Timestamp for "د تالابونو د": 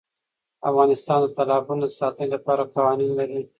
1.23-1.95